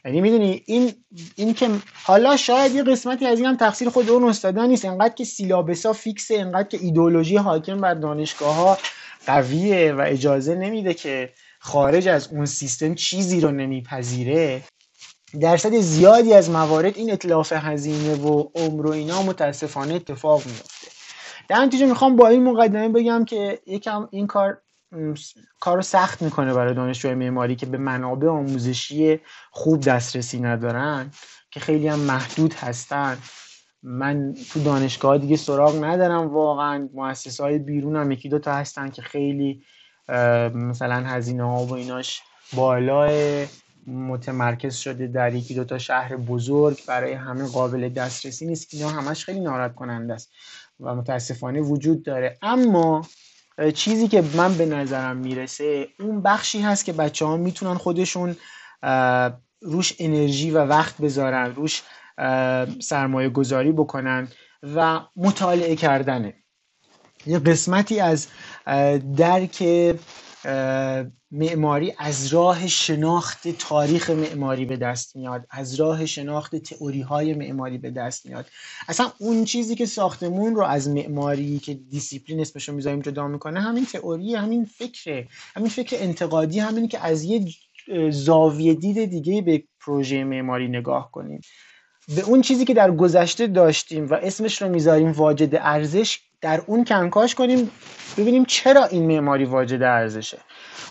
[0.06, 0.94] یعنی می‌دونی این
[1.36, 1.70] این که
[2.04, 4.86] حالا شاید یه قسمتی از این هم تقصیر خود اون استادا نیست.
[4.86, 8.78] انقدر که سیلابسا فیکسه انقدر که ایدولوژی حاکم بر دانشگاه ها
[9.28, 14.62] قویه و اجازه نمیده که خارج از اون سیستم چیزی رو نمیپذیره.
[15.40, 20.88] درصد زیادی از موارد این اطلاف هزینه و عمر و اینا متاسفانه اتفاق میفته
[21.48, 24.62] در نتیجه می‌خوام با این مقدمه بگم که یکم این کار
[25.60, 29.20] کار رو سخت می‌کنه برای دانشجوی معماری که به منابع آموزشی
[29.52, 31.12] خوب دسترسی ندارن
[31.52, 33.18] که خیلی هم محدود هستن.
[33.84, 36.90] من تو دانشگاه دیگه سراغ ندارم واقعا.
[36.94, 39.64] مؤسسه های بیرون هم یکی دوتا هستن که خیلی
[40.54, 42.22] مثلا هزینه ها و ایناش
[42.54, 43.48] بالای
[43.88, 49.26] متمرکز شده در یکی دوتا شهر بزرگ برای همه قابل دسترسی نیست که اینا همش
[49.26, 50.32] خیلی ناراحت کننده است
[50.80, 52.38] و متاسفانه وجود داره.
[52.42, 53.08] اما
[53.74, 58.36] چیزی که من به نظرم می‌رسه اون بخشی هست که بچه ها می‌تونن خودشون
[59.62, 61.84] روش انرژی و وقت بذارن روش
[62.82, 64.28] سرمایه گذاری بکنن
[64.76, 66.34] و مطالعه کردنه.
[67.26, 68.28] یه قسمتی از
[69.18, 69.64] درک
[71.32, 77.78] معماری از راه شناخت تاریخ معماری به دست میاد از راه شناخت تئوری های معماری
[77.78, 78.46] به دست میاد.
[78.88, 83.62] اصلا اون چیزی که ساختمون رو از معماری که دیسیپلین اسمش رو می‌ذاریم جدا می‌کنه
[83.62, 87.46] همین تئوری همین فکره همین فکر انتقادی همین که از یه
[88.10, 91.42] زاویه دید دیگه به پروژه معماری نگاه کنیم.
[92.16, 96.86] به اون چیزی که در گذشته داشتیم و اسمش رو می‌ذاریم واجد ارزش در اون
[96.86, 97.72] کنکاش کنیم
[98.18, 100.38] ببینیم چرا این معماری واجد ارزشه.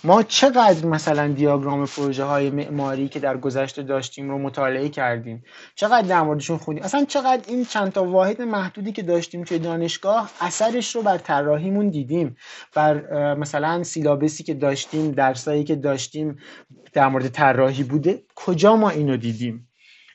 [0.04, 6.08] ما چقدر مثلا دیاگرام پروژه های معماری که در گذشته داشتیم رو مطالعه کردیم؟ چقدر
[6.08, 10.96] در موردشون خوندیم؟ اصلا چقدر این چند تا واحد محدودی که داشتیم توی دانشگاه اثرش
[10.96, 12.36] رو بر طراحیمون دیدیم؟
[12.74, 16.38] بر مثلا سیلابسی که داشتیم درسایی که داشتیم
[16.92, 19.69] در مورد طراحی بوده کجا ما اینو دیدیم؟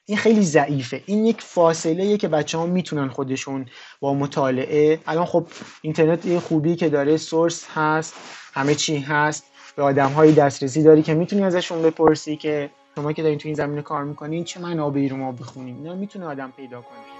[0.07, 1.01] این خیلی ضعیفه.
[1.05, 3.65] این یک فاصله که بچه ها می‌تونن خودشون
[3.99, 4.99] با مطالعه.
[5.07, 5.47] الان خب
[5.81, 8.13] اینترنت یه خوبی که داره سورس هست
[8.53, 9.43] همه چی هست.
[9.75, 13.55] به آدم هایی دسترسی داری که می‌تونی ازشون بپرسی که شما که دارین تو این
[13.55, 17.14] زمینه کار می‌کنین چه منابعی رو ما بخونیم؟ اینا می‌تونه آدم پیدا کنه.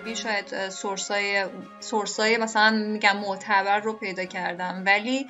[0.00, 1.44] تجربی شاید سورسای
[1.80, 5.26] سورسای مثلا میگم معتبر رو پیدا کردم ولی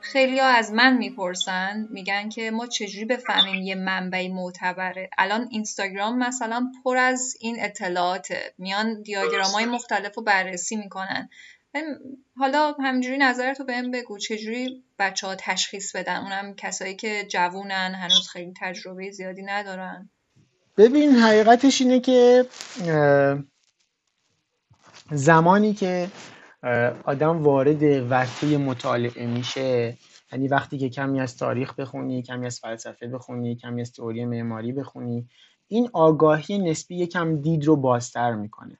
[0.00, 6.18] خیلی ها از من می‌پرسن میگن که ما چجوری بفهمیم یه منبعی معتبره؟ الان اینستاگرام
[6.18, 11.28] مثلا پر از این اطلاعاته میان دیاگرام های مختلف رو بررسی می‌کنن.
[12.36, 17.94] حالا همینجوری نظرت رو بهم بگو چجوری بچه ها تشخیص بدن؟ اونم کسایی که جوونن
[17.94, 20.10] هنوز خیلی تجربه زیادی ندارن.
[20.76, 22.46] ببین حقیقتش اینه که
[25.12, 26.08] زمانی که
[27.04, 29.96] آدم وارد ورطه مطالعه میشه
[30.32, 34.72] یعنی وقتی که کمی از تاریخ بخونی کمی از فلسفه بخونی کمی از تئوری معماری
[34.72, 35.28] بخونی
[35.68, 38.78] این آگاهی نسبی یکم دید رو بازتر می‌کنه.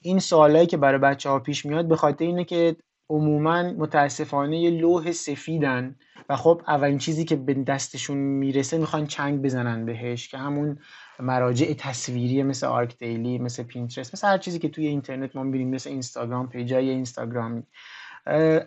[0.00, 2.76] این سوالایی که برای بچه ها پیش میاد به خاطر اینه که
[3.10, 5.96] عموما متاسفانه یه لوح سفیدن
[6.28, 10.78] و خب اولین چیزی که به دستشون می‌رسه می‌خوان چنگ بزنن بهش که همون
[11.20, 15.90] مراجع تصویری مثل ArchDaily مثل پینترست مثل هر چیزی که توی اینترنت ما می‌بینیم مثل
[15.90, 17.62] اینستاگرام page ای اینستاگرامی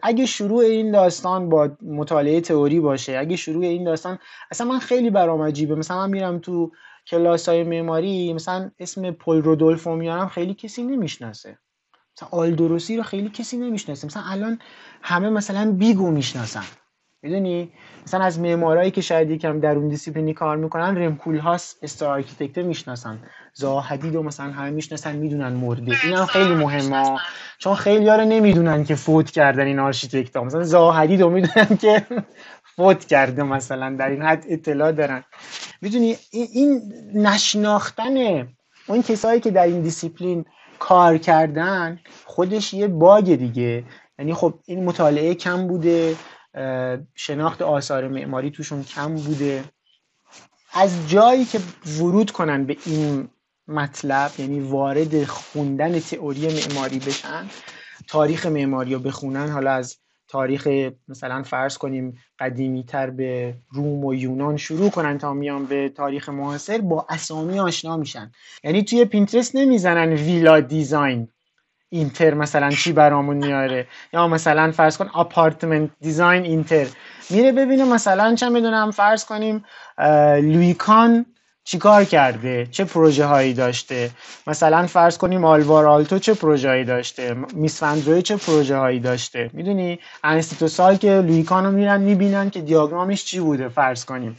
[0.03, 4.19] اگه شروع این داستان با مطالعه تئوری باشه اگه شروع این داستان
[4.51, 5.75] اصلا من خیلی برام عجیبه.
[5.75, 6.71] مثلا من میرم تو
[7.07, 11.57] کلاس های معماری مثلا اسم پل رودولفو میارم خیلی کسی نمی‌شناسه.
[12.17, 14.07] مثلا آلدو روسی رو خیلی کسی نمی‌شناسه.
[14.07, 14.59] مثلا الان
[15.01, 16.63] همه مثلا BIG و می‌شناسن.
[17.23, 17.71] می‌دونی؟
[18.03, 22.57] مثلا از معمارایی که شاید یکم در اون دیسیپلینی کار می‌کنن رم کولهاس star architect
[22.57, 23.19] می‌شناسن.
[23.53, 25.95] زاها حدید و مثلا همه می‌شناسن می‌دونن مرده.
[26.03, 27.17] این هم خیلی مهمه.
[27.57, 31.77] چون خیلی رو نمی‌دونن که فوت کردن این architect ها مثلا زاها حدید رو می‌دونن
[31.77, 32.05] که
[32.75, 35.23] فوت کرده مثلا در این حد اطلاع دارن.
[35.81, 38.47] می‌دونی؟ این نشناختن
[38.87, 40.45] اون کسایی که در این دیسیپلین
[40.79, 43.83] کار کردن خودش یه bug دیگه.
[44.19, 46.15] یعنی خب این مطالعه کم بوده.
[47.15, 49.63] شناخت آثار معماری توشون کم بوده.
[50.73, 51.59] از جایی که
[51.99, 53.29] ورود کنن به این
[53.67, 57.47] مطلب یعنی وارد خوندن تئوری معماری بشن
[58.07, 60.67] تاریخ معماری رو بخونن حالا از تاریخ
[61.07, 66.29] مثلا فرض کنیم قدیمی تر به روم و یونان شروع کنن تا میان به تاریخ
[66.29, 68.31] معاصر با اسامی آشنا میشن.
[68.63, 71.27] یعنی توی پینترست نمی‌زنن ویلا دیزاین.
[71.89, 76.87] enter مثلا چی برامون میاره؟ یا مثلا فرض کن apartment design enter.
[77.29, 79.65] میره ببینه مثلا چه می‌دونم فرض کنیم
[80.41, 81.25] لویی کان
[81.69, 84.11] چیکار کرده؟ چه پروژه هایی داشته؟
[84.47, 88.75] مثلا فرض کنیم آلوار آلتو چه پروژه هایی داشته؟ میس فن در روهه چه پروژه
[88.75, 94.05] هایی داشته؟ می‌دونی؟ انستیتو سالک که لویی کانو میرن می‌بینن که دیاگرامش چی بوده؟ فرض
[94.05, 94.37] کنیم.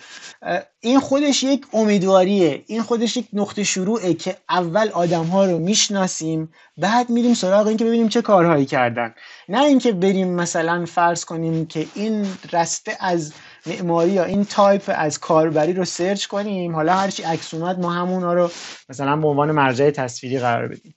[0.81, 2.65] این خودش یک امیدواریه.
[2.67, 7.85] این خودش یک نقطه شروعه که اول آدم ها رو می‌شناسیم بعد میریم سراغ اینکه
[7.85, 9.15] ببینیم چه کارهایی کردن.
[9.49, 13.33] نه اینکه بریم مثلا فرض کنیم که این رسته از
[13.69, 16.75] معماری یا این تایپ از کاربری رو search کنیم.
[16.75, 18.51] حالا هرچی عکس اومد ما همونا رو
[18.89, 20.95] مثلا به عنوان مرجع تصویری قرار بدیم.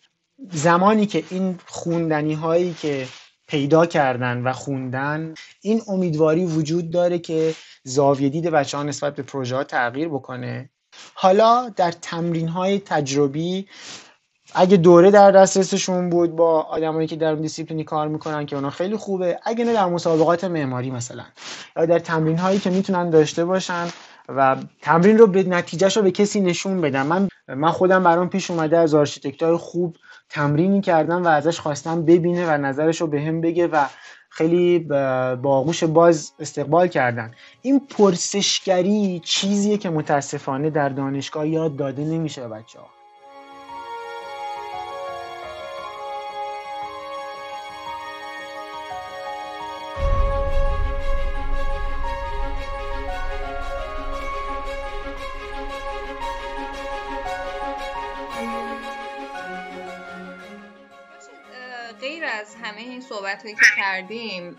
[0.51, 3.07] زمانی که این خوندنی هایی که
[3.47, 9.23] پیدا کردن و خوندن این امیدواری وجود داره که زاویه دید بچه ها نسبت به
[9.23, 10.69] پروژه ها تغییر بکنه.
[11.13, 13.67] حالا در تمرین های تجربی
[14.53, 18.95] اگه دوره در دسترسشون بود با آدمایی که در دیسیپلینی کار می‌کنن که اونا خیلی
[18.95, 21.23] خوبه اگه نه در مسابقات معماری مثلا.
[21.77, 23.87] یا در تمرین هایی که می‌تونن داشته باشن
[24.29, 28.51] و تمرین رو به نتیجهش رو به کسی نشون بدم من من خودم برام پیش
[28.51, 28.93] اومده از
[29.41, 29.95] های خوب
[30.29, 33.85] تمرینی کردم و ازش خواستم ببینه و نظرش رو به هم بگه و
[34.29, 37.31] خیلی با آغوش باز استقبال کردن.
[37.61, 43.00] این پرسشگری چیزیه که متاسفانه در دانشگاه یاد داده نمیشه بچه ها
[63.10, 64.57] صحبت که کردیم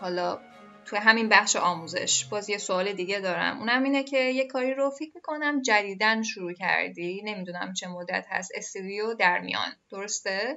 [0.00, 0.38] حالا
[0.84, 3.58] توی همین بخش آموزش باز یه سوال دیگه دارم.
[3.58, 7.22] اونم اینه که یه کاری رو فکر می‌کنم جدیدن شروع کردی.
[7.24, 8.52] نمی‌دونم چه مدت هست.
[8.54, 9.72] استودیو در میان.
[9.90, 10.56] درسته؟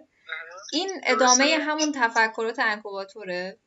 [0.73, 3.57] این ادامه همون تفکرات انکوباتوره؟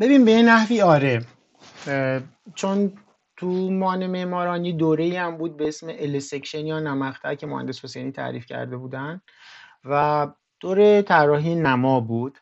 [0.00, 1.24] ببین به نحوی آره.
[2.54, 2.92] چون
[3.36, 8.46] تو مان معمارانی دوره هم بود به اسم السکشن یا نمختر که مهندس حسینی تعریف
[8.46, 9.20] کرده بودن
[9.84, 10.26] و
[10.60, 12.38] دوره طراحی نما بود.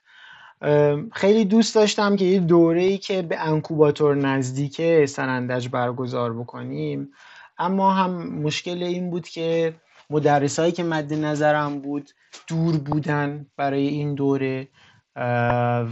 [1.12, 7.10] خیلی دوست داشتم که یه دوره ای که به انکوباتور نزدیکه سنندج برگزار بکنیم.
[7.58, 9.74] اما هم مشکل این بود که
[10.10, 12.10] مدرسایی که مد نظرم بود
[12.46, 14.68] دور بودن برای این دوره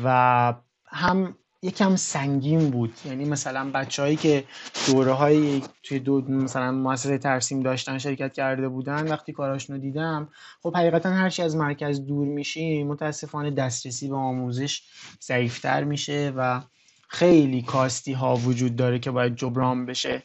[0.04, 0.54] و
[0.86, 2.94] هم یکم سنگین بود.
[3.04, 4.44] یعنی مثلا بچههایی که
[4.86, 10.28] دوره های توی دو مثلا مؤسسه ترسیم داشتن شرکت کرده بودن وقتی کاراشون رو دیدم
[10.62, 14.82] خب حقیقتا هرچی از مرکز دور میشیم متاسفانه دسترسی به آموزش
[15.22, 16.60] ضعیفتر میشه و
[17.08, 20.22] خیلی کاستی ها وجود داره که باید جبران بشه.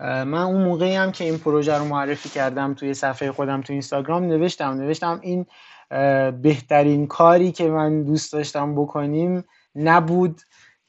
[0.00, 4.24] من اون موقعی هم که این پروژه رو معرفی کردم توی صفحه خودم تو اینستاگرام
[4.24, 5.46] نوشتم نوشتم این
[6.42, 10.40] بهترین کاری که من دوست داشتم بکنیم نبود.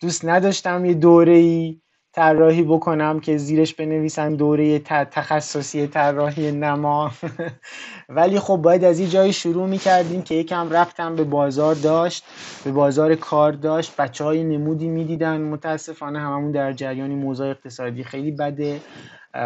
[0.01, 1.81] دوست نداشتم یه دوره ای
[2.13, 7.11] طراحی بکنم که زیرش بنویسن دوره تخصصی طراحی نما.
[8.09, 12.23] ولی خب باید از این جایی شروع می‌کردیم که یکم رفتم به بازار داشت
[12.63, 13.95] به بازار کار داشت.
[13.95, 18.81] بچه های نمودی می‌دیدن متاسفانه هممون در جریانی موضوع اقتصادی خیلی بده.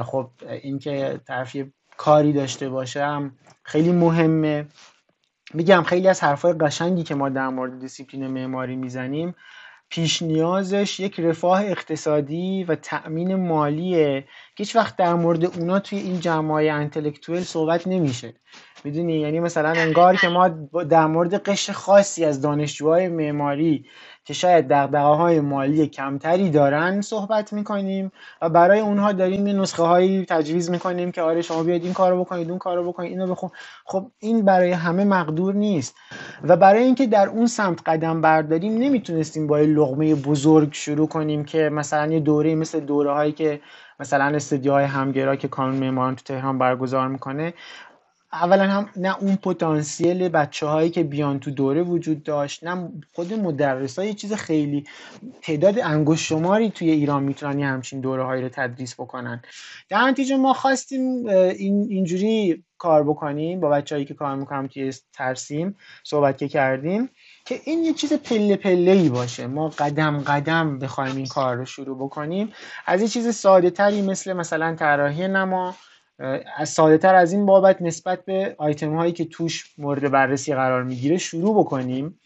[0.04, 0.30] خب
[0.64, 3.32] اینکه طرفی کاری داشته باشم
[3.64, 4.66] خیلی مهمه.
[5.54, 9.36] میگم خیلی از حرفای قشنگی که ما در مورد دیسیپلین معماری می‌زنیم.
[9.94, 14.22] پیش نیازش یک رفاه اقتصادی و تأمین مالیه.
[14.56, 18.34] که هیچ وقت در مورد اونا توی این جمعای انتلکتویل صحبت نمیشه.
[18.84, 20.48] می‌دونی؟ یعنی مثلا انگار که ما
[20.90, 23.86] در مورد قشر خاصی از دانشجوهای معماری
[24.26, 29.84] که شاید دقدقه های مالی کمتری دارن صحبت می‌کنیم و برای اونها داریم یه نسخه
[29.84, 33.50] هایی تجویز می‌کنیم که آره شما بیاید این کارو بکنید اون کارو بکنید اینو بخون.
[33.86, 35.96] خب این برای همه مقدور نیست.
[36.44, 41.46] و برای اینکه در اون سمت قدم برداریم نمی‌تونستیم با یه لغمه بزرگ شروع کنیم
[41.46, 43.62] که مثلا یه دوره مثل دوره هایی که
[44.00, 47.54] مثلا استدیوهای همگرا که کانون معماران تو تهران برگزار می‌کنه
[48.34, 53.34] اولا هم نه اون پتانسیل بچه هایی که بیان تو دوره وجود داشت نه خود
[53.34, 54.84] مدرس ها یه چیز خیلی
[55.42, 59.42] تعداد انگوش شماری توی ایران می‌تونن یه همچین دوره هایی رو تدریس بکنن.
[59.90, 64.94] در نتیجه ما خواستیم این اینجوری کار بکنیم با بچه هایی که کار می‌کنم توی
[65.14, 67.10] ترسیم صحبت که کردیم
[67.46, 69.48] که این یه چیز پله پله ای باشه.
[69.48, 72.54] ما قدم قدم بخوایم این کار رو شروع بکنیم.
[72.86, 75.76] از یه چیز ساده تری مثل مثلا طراحی نما
[76.58, 80.84] از ساده تر از این بابت نسبت به آیتم هایی که توش مورد بررسی قرار
[80.84, 82.20] می‌گیره شروع بکنیم.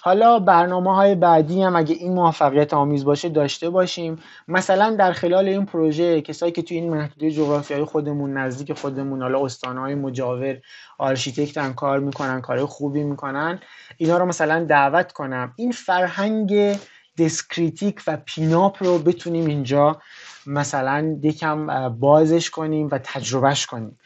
[0.00, 4.16] حالا برنامه های بعدی هم اگه این موفقیت آمیز باشه داشته باشیم.
[4.48, 9.48] مثلا در خلال این پروژه کسایی که توی این محدوده جغرافیایی خودمون نزدیک خودمون حالا
[9.64, 10.58] های مجاور
[10.98, 13.60] آرشیتکتن کار می‌کنن کار خوبی می‌کنن
[13.96, 15.52] اینا رو مثلا دعوت کنم.
[15.56, 16.76] این فرهنگ
[17.18, 20.00] desk critique و pin-up رو بتونیم اینجا
[20.46, 23.98] مثلا یکم بازش کنیم و تجربهش کنیم.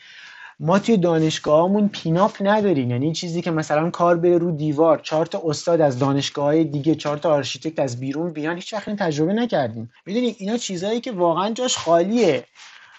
[0.60, 2.90] ما توی دانشگاهمون pin-up نداریم.
[2.90, 7.16] یعنی چیزی که مثلا کار بره رو دیوار چهار تا استاد از دانشگاه دیگه چهار
[7.16, 9.90] تا آرشیتکت از بیرون بیان هیچ وقت تجربه نکردیم.
[10.06, 12.44] می‌دونی اینا چیزهایی که واقعا جاش خالیه.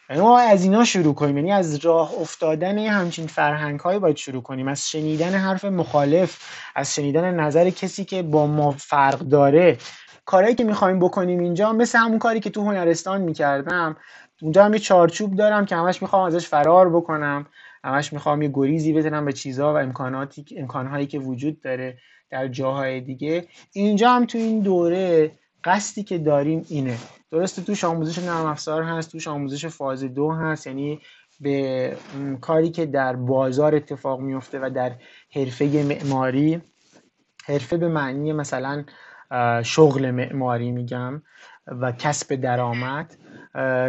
[0.10, 1.38] یعنی ما از اینا شروع کنیم.
[1.38, 4.68] یعنی از راه افتادن همچین فرهنگ هایی باید شروع کنیم.
[4.68, 6.38] از شنیدن حرف مخالف
[6.76, 9.78] از شنیدن نظر کسی که با ما فرق داره.
[10.26, 13.98] کارهایی که می‌خوایم بکنیم اینجا مثل همون کاری که تو هنرستان می‌کردم.
[14.42, 17.46] اونجا هم یه چارچوب دارم که همش می‌خوام ازش فرار بکنم.
[17.84, 21.98] همش می‌خوام یه گریزی بزنم به چیزها و امکاناتی امکانهایی که وجود داره
[22.30, 23.46] در جاهای دیگه.
[23.74, 25.32] اینجا هم تو این دوره
[25.64, 26.98] قصدی که داریم اینه.
[27.32, 31.00] درسته توش آموزش نرم افزار هست توش آموزش فاز دو هست یعنی
[31.40, 31.98] به
[32.42, 34.92] کاری که در بازار اتفاق میفته و در
[35.36, 36.62] حرفه معماری.
[37.46, 38.86] حرفه به معنی مثلا
[39.64, 41.22] شغل معماری میگم
[41.68, 43.18] و کسب درآمد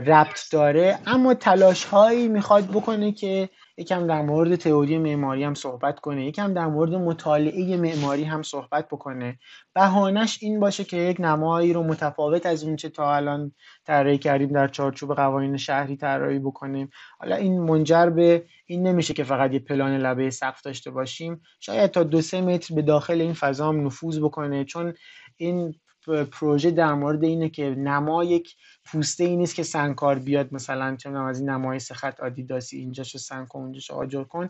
[0.06, 0.98] ربط داره.
[1.06, 3.48] اما تلاش هایی می‌خواد بکنه که
[3.80, 8.88] یکم در مورد تئوری معماری هم صحبت کنه یکم در مورد مطالعه معماری هم صحبت
[8.88, 9.38] بکنه.
[9.74, 13.52] بهانش این باشه که یک نمایی رو متفاوت از اون چه تا الان
[13.86, 16.90] طراحی کردیم در چارچوب قوانین شهری طراحی بکنیم.
[17.18, 21.40] حالا این منجر به این نمیشه که فقط یه پلان لبه سقف داشته باشیم.
[21.60, 24.94] شاید تا دو سه متر به داخل این فضا هم نفوذ بکنه چون
[25.36, 25.74] این
[26.10, 31.10] پروژه در مورد اینه که نما یک پوسته ای نیست که سنگکار بیاد مثلا چه
[31.10, 34.48] از این نمای سه خط آدیداسی اینجاشو سنگ کن اونجاشو آجر کن.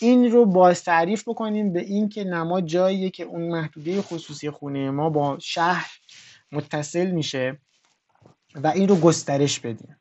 [0.00, 4.90] این رو باز تعریف بکنیم به این که نما جاییه که اون محدوده خصوصی خونه
[4.90, 5.90] ما با شهر
[6.52, 7.58] متصل میشه
[8.54, 9.96] و این رو گسترش بدیم.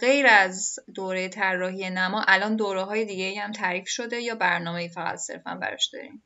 [0.00, 5.18] غیر از دوره طراحی نما الان دوره های دیگه هم تعریف شده یا برنامه فقط
[5.18, 6.22] صرفا براش داریم؟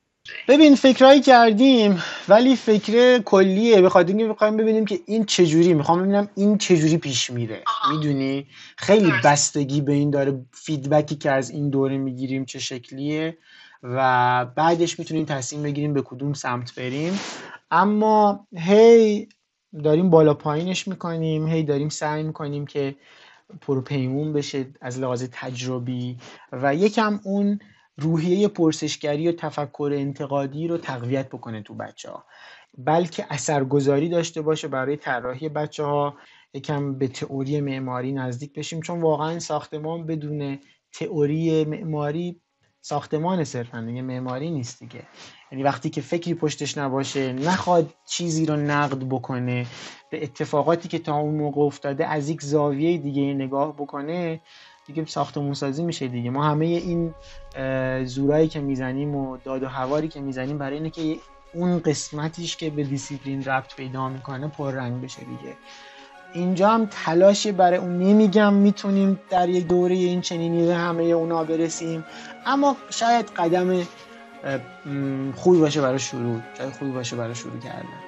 [0.49, 3.81] ببین فکرهایی کردیم ولی فکر کلیه.
[3.81, 7.63] به خاطر اینکه بخوایم ببینیم که این چجوری می‌خوام ببینم این چجوری پیش میره.
[7.91, 8.47] می‌دونی؟
[8.77, 10.45] خیلی بستگی به این داره.
[10.53, 13.39] فیدبکی که از این دوره می‌گیریم چه شکلیه
[13.83, 17.21] و بعدش می‌تونیم تصمیم بگیریم به کدوم سمت بریم.
[17.71, 19.29] اما هی
[19.85, 22.95] داریم بالا پایینش می‌کنیم هی داریم سعی می‌کنیم که
[23.61, 26.17] پروپیمون بشه از لحاظ تجربی.
[26.53, 27.59] و یکم اون
[27.97, 32.25] روحیه پرسشگری و تفکر انتقادی رو تقویت بکنه تو بچه ها
[32.79, 36.15] بلکه اثرگذاری داشته باشه برای طراحی بچه ها
[36.55, 40.59] یکم به تئوری معماری نزدیک بشیم چون واقعا ساختمان بدون
[40.93, 42.41] تئوری معماری
[42.81, 45.03] ساختمان صرفا دیگه معماری نیست دیگه.
[45.53, 49.67] یعنی وقتی که فکری پشتش نباشه نخواد چیزی رو نقد بکنه
[50.11, 54.41] به اتفاقاتی که تا اون موقع افتاده از یک زاویه دیگه نگاه بکنه
[54.87, 56.31] دیگه ساختمون سازی میشه دیگه.
[56.31, 57.15] ما همه این
[58.05, 61.17] زورایی که می‌زنیم و داد و هواری که می‌زنیم برای اینه که
[61.55, 65.55] اون قسمتیش که به دیسیپلین ربط پیدا می‌کنه پررنگ بشه دیگه.
[66.35, 71.45] اینجا هم تلاشی برای اون نمیگم می‌تونیم در یه دوره این چنینی به همه اونا
[71.45, 72.05] برسیم
[72.47, 73.83] اما شاید قدم
[75.35, 76.41] خوبی باشه برای شروع.
[76.59, 78.04] شاید خوبی باشه برای شروع کردن.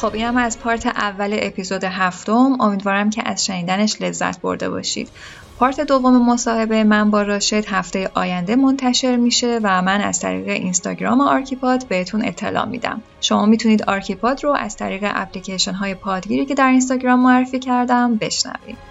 [0.00, 2.56] خب این هم از پارت اول اپیزود هفتم.
[2.60, 5.08] امیدوارم که از شنیدنش لذت برده باشید.
[5.58, 11.20] part دوم مصاحبه من با راشد هفته آینده منتشر میشه و من از طریق اینستاگرام
[11.20, 13.02] آرکیپاد بهتون اطلاع میدم.
[13.20, 18.89] شما می‌تونید آرکیپاد رو از طریق اپلیکیشن های پادگیری که در اینستاگرام معرفی کردم بشنوید.